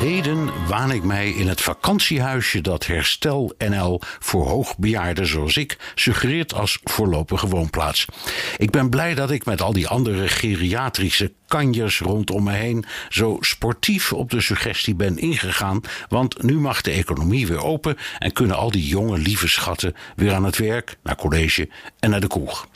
Heden 0.00 0.66
waan 0.68 0.90
ik 0.90 1.02
mij 1.02 1.30
in 1.30 1.48
het 1.48 1.60
vakantiehuisje 1.60 2.60
dat 2.60 2.86
Herstel 2.86 3.54
NL 3.58 4.00
voor 4.18 4.46
hoogbejaarden 4.46 5.26
zoals 5.26 5.56
ik 5.56 5.92
suggereert 5.94 6.54
als 6.54 6.78
voorlopige 6.82 7.46
woonplaats. 7.46 8.06
Ik 8.56 8.70
ben 8.70 8.90
blij 8.90 9.14
dat 9.14 9.30
ik 9.30 9.44
met 9.44 9.62
al 9.62 9.72
die 9.72 9.88
andere 9.88 10.28
geriatrische 10.28 11.32
kanjers 11.46 12.00
rondom 12.00 12.44
me 12.44 12.52
heen 12.52 12.84
zo 13.08 13.36
sportief 13.40 14.12
op 14.12 14.30
de 14.30 14.40
suggestie 14.40 14.94
ben 14.94 15.18
ingegaan, 15.18 15.80
want 16.08 16.42
nu 16.42 16.58
mag 16.58 16.80
de 16.80 16.90
economie 16.90 17.46
weer 17.46 17.64
open 17.64 17.96
en 18.18 18.32
kunnen 18.32 18.56
al 18.56 18.70
die 18.70 18.86
jonge 18.86 19.18
lieve 19.18 19.48
schatten 19.48 19.94
weer 20.16 20.32
aan 20.32 20.44
het 20.44 20.58
werk, 20.58 20.96
naar 21.02 21.16
college 21.16 21.68
en 22.00 22.10
naar 22.10 22.20
de 22.20 22.26
kroeg. 22.26 22.66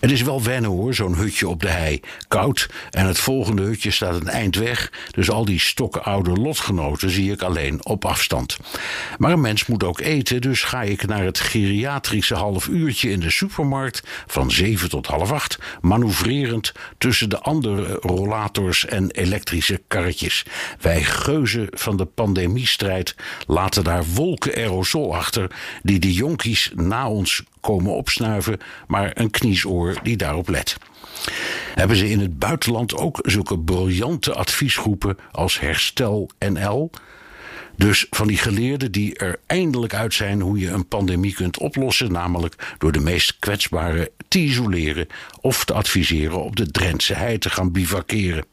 Het 0.00 0.10
is 0.10 0.22
wel 0.22 0.42
wennen 0.42 0.70
hoor, 0.70 0.94
zo'n 0.94 1.14
hutje 1.14 1.48
op 1.48 1.60
de 1.60 1.68
hei. 1.68 2.00
Koud 2.28 2.68
en 2.90 3.06
het 3.06 3.18
volgende 3.18 3.62
hutje 3.62 3.90
staat 3.90 4.20
een 4.20 4.28
eind 4.28 4.56
weg, 4.56 4.92
dus 5.10 5.30
al 5.30 5.44
die 5.44 5.60
stokoude 5.60 6.30
lotgenoten 6.30 7.10
zie 7.10 7.32
ik 7.32 7.42
alleen 7.42 7.84
op 7.84 8.04
afstand. 8.04 8.56
Maar 9.18 9.32
een 9.32 9.40
mens 9.40 9.66
moet 9.66 9.84
ook 9.84 10.00
eten, 10.00 10.40
dus 10.40 10.62
ga 10.62 10.82
ik 10.82 11.06
naar 11.06 11.24
het 11.24 11.40
geriatrische 11.40 12.34
half 12.34 12.68
uurtje 12.68 13.10
in 13.10 13.20
de 13.20 13.30
supermarkt 13.30 14.02
van 14.26 14.50
7 14.50 14.88
tot 14.88 15.06
half 15.06 15.32
8, 15.32 15.58
manoeuvrerend 15.80 16.72
tussen 16.98 17.28
de 17.28 17.40
andere 17.40 17.92
rollators 18.00 18.86
en 18.86 19.10
elektrische 19.10 19.82
karretjes. 19.88 20.44
Wij 20.80 21.04
geuzen 21.04 21.66
van 21.70 21.96
de 21.96 22.04
pandemiestrijd 22.04 23.14
laten 23.46 23.84
daar 23.84 24.04
wolken 24.14 24.54
aerosol 24.54 25.14
achter 25.14 25.50
die 25.82 25.98
de 25.98 26.12
jonkies 26.12 26.70
na 26.74 27.08
ons 27.08 27.42
komen 27.60 27.92
opsnuiven, 27.92 28.58
maar 28.86 29.10
een 29.14 29.30
kniesoor 29.30 29.98
die 30.02 30.16
daarop 30.16 30.48
let. 30.48 30.76
Hebben 31.74 31.96
ze 31.96 32.10
in 32.10 32.20
het 32.20 32.38
buitenland 32.38 32.96
ook 32.96 33.18
zulke 33.22 33.58
briljante 33.58 34.34
adviesgroepen 34.34 35.16
als 35.32 35.60
Herstel 35.60 36.30
NL? 36.38 36.90
Dus 37.76 38.06
van 38.10 38.26
die 38.26 38.36
geleerden 38.36 38.92
die 38.92 39.16
er 39.16 39.40
eindelijk 39.46 39.94
uit 39.94 40.14
zijn 40.14 40.40
hoe 40.40 40.58
je 40.58 40.70
een 40.70 40.88
pandemie 40.88 41.34
kunt 41.34 41.58
oplossen, 41.58 42.12
namelijk 42.12 42.74
door 42.78 42.92
de 42.92 43.00
meest 43.00 43.36
kwetsbaren 43.38 44.08
te 44.28 44.38
isoleren 44.38 45.06
of 45.40 45.64
te 45.64 45.72
adviseren 45.72 46.42
op 46.42 46.56
de 46.56 46.70
Drentse 46.70 47.14
hei 47.14 47.38
te 47.38 47.50
gaan 47.50 47.72
bivakeren. 47.72 48.44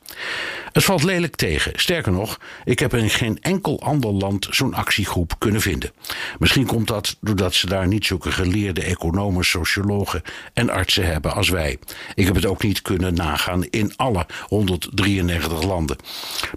Het 0.72 0.84
valt 0.84 1.04
lelijk 1.04 1.36
tegen. 1.36 1.72
Sterker 1.76 2.12
nog, 2.12 2.40
ik 2.66 2.80
heb 2.80 2.94
in 2.94 3.10
geen 3.10 3.42
enkel 3.42 3.82
ander 3.82 4.12
land 4.12 4.48
zo'n 4.50 4.74
actiegroep 4.74 5.36
kunnen 5.38 5.62
vinden. 5.62 5.92
Misschien 6.40 6.66
komt 6.66 6.88
dat 6.88 7.18
doordat 7.22 7.54
ze 7.54 7.68
daar 7.68 7.88
niet 7.88 8.06
zulke 8.06 8.32
geleerde 8.32 8.82
economen, 8.82 9.46
sociologen 9.46 10.22
en 10.54 10.70
artsen 10.70 11.06
hebben 11.06 11.34
als 11.34 11.50
wij. 11.50 11.78
Ik 12.16 12.26
heb 12.26 12.36
het 12.36 12.46
ook 12.46 12.64
niet 12.64 12.82
kunnen 12.82 13.14
nagaan 13.14 13.64
in 13.64 13.94
alle 13.96 14.26
193 14.42 15.64
landen. 15.64 15.98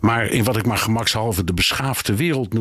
Maar 0.00 0.26
in 0.26 0.44
wat 0.44 0.56
ik 0.56 0.66
maar 0.66 0.78
gemakshalve 0.78 1.44
de 1.44 1.54
beschaafde 1.54 2.16
wereld 2.16 2.52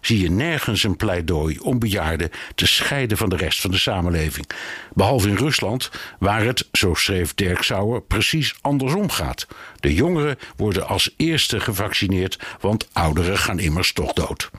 zie 0.00 0.20
je 0.20 0.30
nergens 0.30 0.82
een 0.82 0.96
pleidooi 0.96 1.58
om 1.58 1.78
bejaarden 1.78 2.30
te 2.54 2.66
scheiden 2.66 3.16
van 3.16 3.28
de 3.28 3.36
rest 3.36 3.60
van 3.60 3.70
de 3.70 3.78
samenleving. 3.78 4.46
Behalve 4.92 5.28
in 5.28 5.36
Rusland, 5.36 5.90
waar 6.18 6.44
het, 6.44 6.68
zo 6.72 6.94
schreef 6.94 7.34
Dirk 7.34 7.62
Sauer, 7.62 8.02
precies 8.02 8.54
andersom 8.60 9.10
gaat. 9.10 9.46
De 9.80 9.94
jongeren 9.94 10.38
worden 10.56 10.86
als 10.86 11.14
eerste 11.16 11.60
gevaccineerd, 11.60 12.38
want 12.60 12.88
ouderen 12.92 13.38
gaan 13.38 13.58
immers 13.58 13.92
toch 13.92 14.12
dood. 14.12 14.50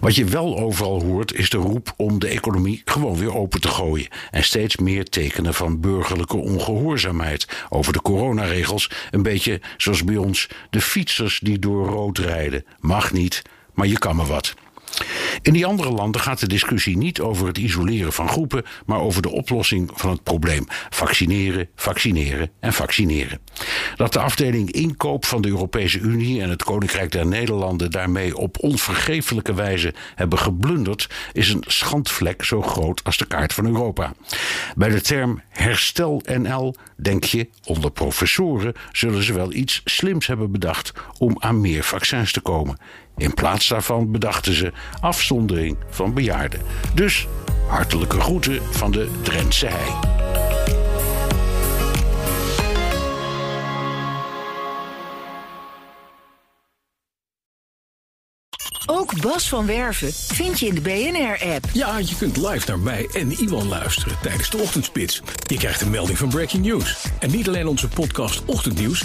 Wat 0.00 0.14
je 0.14 0.24
wel 0.24 0.58
overal 0.58 1.02
hoort 1.02 1.34
is 1.34 1.50
de 1.50 1.56
roep 1.56 1.94
om 1.96 2.18
de 2.18 2.28
economie 2.28 2.82
gewoon 2.84 3.16
weer 3.16 3.34
open 3.34 3.60
te 3.60 3.68
gooien. 3.68 4.08
En 4.30 4.44
steeds 4.44 4.76
meer 4.76 5.04
tekenen 5.04 5.54
van 5.54 5.80
burgerlijke 5.80 6.36
ongehoorzaamheid 6.36 7.46
over 7.68 7.92
de 7.92 8.02
coronaregels. 8.02 8.90
Een 9.10 9.22
beetje 9.22 9.60
zoals 9.76 10.04
bij 10.04 10.16
ons 10.16 10.48
de 10.70 10.80
fietsers 10.80 11.38
die 11.42 11.58
door 11.58 11.86
rood 11.86 12.18
rijden. 12.18 12.64
Mag 12.80 13.12
niet, 13.12 13.42
maar 13.74 13.86
je 13.86 13.98
kan 13.98 14.16
me 14.16 14.24
wat. 14.24 14.54
In 15.42 15.52
die 15.52 15.66
andere 15.66 15.90
landen 15.90 16.20
gaat 16.20 16.40
de 16.40 16.46
discussie 16.46 16.96
niet 16.96 17.20
over 17.20 17.46
het 17.46 17.58
isoleren 17.58 18.12
van 18.12 18.28
groepen, 18.28 18.64
maar 18.86 19.00
over 19.00 19.22
de 19.22 19.30
oplossing 19.30 19.90
van 19.94 20.10
het 20.10 20.22
probleem: 20.22 20.66
vaccineren, 20.90 21.68
vaccineren 21.76 22.50
en 22.60 22.72
vaccineren. 22.72 23.40
Dat 23.96 24.12
de 24.12 24.18
afdeling 24.18 24.70
inkoop 24.70 25.24
van 25.24 25.42
de 25.42 25.48
Europese 25.48 25.98
Unie 25.98 26.42
en 26.42 26.50
het 26.50 26.62
Koninkrijk 26.62 27.12
der 27.12 27.26
Nederlanden 27.26 27.90
daarmee 27.90 28.36
op 28.36 28.56
onvergeeflijke 28.60 29.54
wijze 29.54 29.94
hebben 30.14 30.38
geblunderd, 30.38 31.08
is 31.32 31.48
een 31.48 31.64
schandvlek 31.66 32.44
zo 32.44 32.62
groot 32.62 33.04
als 33.04 33.16
de 33.16 33.26
kaart 33.26 33.52
van 33.52 33.66
Europa. 33.66 34.12
Bij 34.76 34.88
de 34.88 35.00
term 35.00 35.42
herstel 35.48 36.22
NL 36.38 36.74
denk 36.96 37.24
je, 37.24 37.48
onder 37.64 37.90
professoren 37.90 38.74
zullen 38.92 39.22
ze 39.22 39.32
wel 39.32 39.52
iets 39.52 39.80
slims 39.84 40.26
hebben 40.26 40.50
bedacht 40.50 40.92
om 41.18 41.36
aan 41.38 41.60
meer 41.60 41.84
vaccins 41.84 42.32
te 42.32 42.40
komen. 42.40 42.78
In 43.16 43.34
plaats 43.34 43.68
daarvan 43.68 44.12
bedachten 44.12 44.54
ze 44.54 44.72
afzondering 45.00 45.76
van 45.90 46.14
bejaarden. 46.14 46.60
Dus 46.94 47.26
hartelijke 47.68 48.20
groeten 48.20 48.62
van 48.72 48.90
de 48.90 49.10
Drentse 49.22 49.66
hei. 49.66 50.14
Ook 58.86 59.20
Bas 59.20 59.48
van 59.48 59.66
Werven 59.66 60.12
vind 60.12 60.60
je 60.60 60.66
in 60.66 60.74
de 60.74 60.80
BNR-app. 60.80 61.64
Ja, 61.72 61.98
je 61.98 62.16
kunt 62.18 62.36
live 62.36 62.68
naar 62.68 62.78
mij 62.78 63.08
en 63.12 63.30
Iwan 63.30 63.68
luisteren 63.68 64.16
tijdens 64.22 64.50
de 64.50 64.58
ochtendspits. 64.58 65.22
Je 65.46 65.56
krijgt 65.56 65.80
een 65.80 65.90
melding 65.90 66.18
van 66.18 66.28
Breaking 66.28 66.64
News. 66.64 67.06
En 67.18 67.30
niet 67.30 67.48
alleen 67.48 67.66
onze 67.66 67.88
podcast 67.88 68.44
Ochtendnieuws, 68.44 69.04